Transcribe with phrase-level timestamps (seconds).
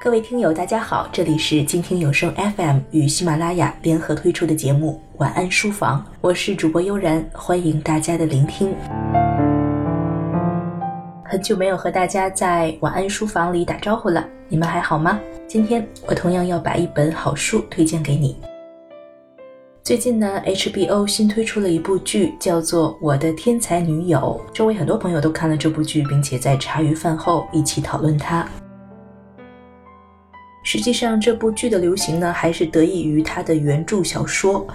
[0.00, 8.72] 各位听友，大家好，这里是静听有声 FM 与喜马拉雅联合推出的节目《晚安书房》，我是主播悠然，欢迎大家的聆听。
[11.24, 15.18] 很久没有和大家在晚安书房里打招呼了，你们还好吗？
[15.48, 18.36] 今天我同样要把一本好书推荐给你。
[19.82, 28.48] 最近呢，HBO 新推出了一部剧，叫做《我的天才女友》，周围很多朋友都看了这部剧，并且在茶余饭后一起讨论它。
[30.70, 34.68] 实际上，这部剧的流行呢，还是得益于它的原著小说。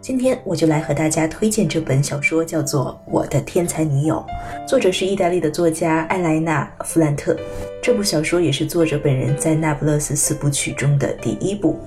[0.00, 4.24] 今天我就来和大家推荐这本小说，叫做《我的天才女友》，
[4.68, 7.36] 作者是意大利的作家艾莱娜·弗兰特。
[7.82, 11.80] 这部小说也是作者本人在《那不勒斯四部曲》中的第一部。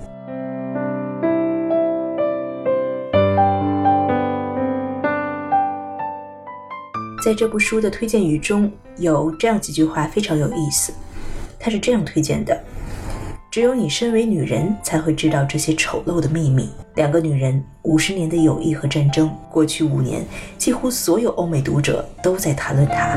[7.24, 10.92] 在这部书的推荐语中有这样几句话，非常有意思。
[11.58, 12.62] 他是这样推荐的。
[13.50, 16.68] 只有你身为女人才会知道这些丑陋的秘密。
[16.96, 20.22] 两个女人五十年的友谊和战争，过去五年，
[20.58, 23.16] 几乎所有欧美读者都在谈论它。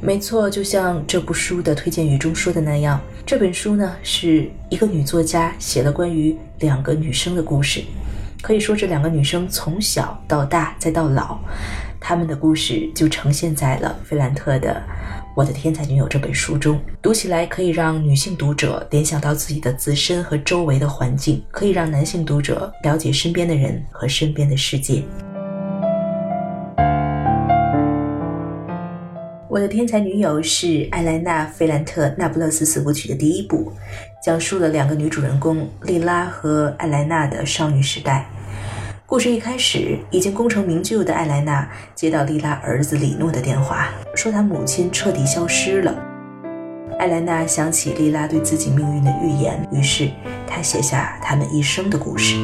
[0.00, 7.82] 没错，就像这部书的推荐语中说的那样，这本书呢是一个女作家写了关于两个女生的故事。
[8.40, 11.38] 可以说，这两个女生从小到大再到老，
[12.00, 14.82] 他们的故事就呈现在了费兰特的。
[15.36, 25.04] 我的天才女友这本书中，读起来可以让女性读者联想到自己的自身和周围的环境，可以让男性读者了解身边的人和身边的世界。
[29.48, 33.72] 我的天才女友是艾莱娜·菲兰特《那不勒斯四部曲》的第一部，
[34.22, 38.28] 讲述了两个女主人公莉拉和艾莱娜的少女时代。
[39.10, 45.92] 故事一开始，已经功成名就的艾莱娜接到莉拉儿子李诺的电话，说他母亲彻底消失了。
[46.96, 50.08] 艾莱娜想起莉拉对自己命运的预言，于是
[50.46, 52.36] 她写下他们一生的故事。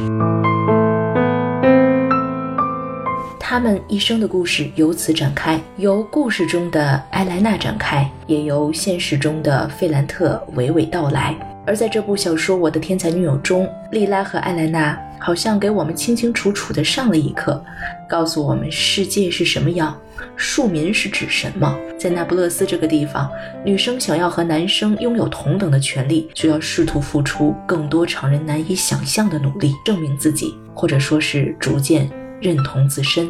[3.39, 11.33] 他们一生的故事由此展开，由故事中的艾莱娜展开，也由现实中的费兰特娓娓道来。
[11.67, 17.61] 而在这部小说《我的天才女友》中，莉拉和艾莱娜好像给我们清清楚楚地上了一课，
[18.07, 19.99] 告诉我们世界是什么样，
[20.37, 21.77] 庶民是指什么。
[21.99, 23.29] 在那不勒斯这个地方，
[23.65, 33.29] 女生想要和男生拥有同等的权利，就要试图付出更多常人难以想象的努力，证明自己，或者说是逐渐认同自身。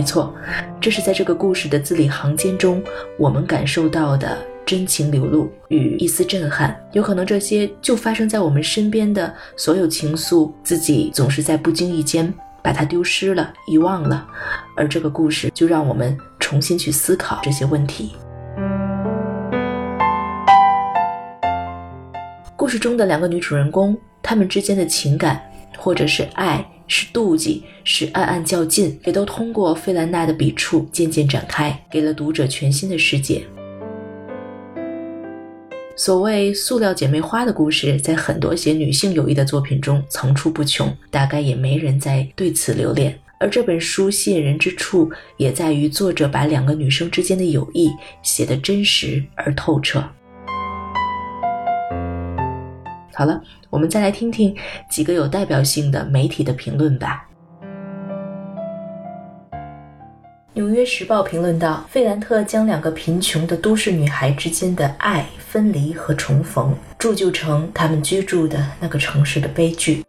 [0.00, 0.34] 没错，
[0.80, 2.82] 这是在这个故事的字里行间中，
[3.18, 6.74] 我们感受到的真情流露与一丝震撼。
[6.92, 14.26] 有可能这些就发生在我们身边的所有情愫，自己总是在不经意间把它丢失了、遗忘了。
[14.74, 18.16] 而这个故事就让我们重新去思考这些问题。
[22.56, 25.38] 故事中的两个女主人公，她们之间的情感，
[25.76, 26.66] 或者是爱。
[26.90, 33.42] 是妒忌，是暗暗较劲，也都通过费兰娜的笔触渐渐展开，给了读者全新的世界。
[35.94, 43.16] 所谓塑料姐妹花的故事，在很多写女性友谊的作品中层出不穷，大概也没人在对此留恋。
[43.38, 47.88] 而这本书吸引人之处，也在于作者把两个女生之间的友谊
[48.20, 50.04] 写得真实而透彻。
[53.14, 54.54] 好了，我们再来听听
[54.88, 57.26] 几个有代表性的媒体的评论吧。
[60.52, 70.02] 《纽约时报》评论道：“费兰特将两个贫穷的都市女孩之间的爱、分离和重逢，铸就成他们居住的那个城市的悲剧。”《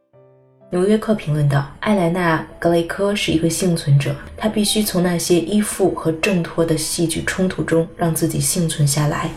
[0.72, 9.30] 纽约客》评论道：“艾莱娜·格雷科是一个幸存者，她必须从那些依附和挣脱的戏剧冲突中让自己幸存下来。”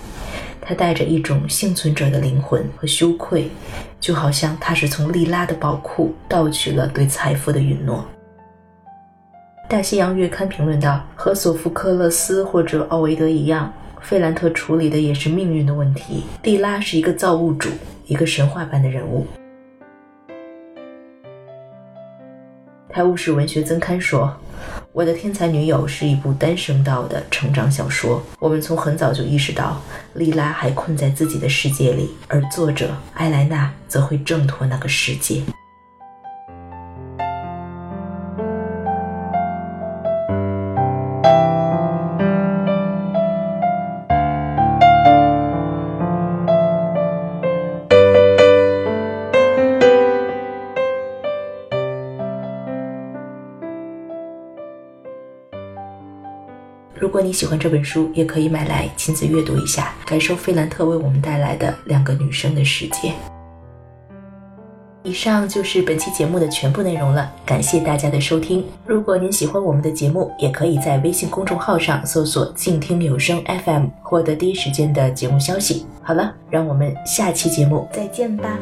[0.66, 3.50] 他带着一种幸存者的灵魂和羞愧，
[4.00, 8.02] 就好像他是从利拉的宝库盗取了对财富的允诺。
[9.69, 13.70] 大西洋月刊评论道：“和索福克勒斯或者奥维德一样，
[14.00, 16.25] 费兰特处理的也是命运的问题。
[16.43, 17.69] 莉拉是一个造物主，
[18.06, 19.26] 一个神话般的人物。”
[22.88, 24.34] 《泰晤士文学增刊》说。
[24.93, 28.22] 我的天才女友是一部单声道的成长小说。
[28.38, 29.82] 我们从很早就意识到，
[30.14, 35.43] 莉拉还困在自己的世界里，而作者艾莱娜则会挣脱那个世界。
[56.99, 63.12] 如果你喜欢这本书，也可以买来亲自阅读一下，感受费兰特为我们带来的两个女生的世界。
[65.02, 68.64] 以上就是本期节目的全部内容了，感谢大家的收听。
[68.87, 75.85] 如果您喜欢我们的节目，也可以在微信公众号上搜索“静听有声 FM”，获得第一时间的节目消息。
[76.00, 78.58] 好了，让我们下期节目再见吧。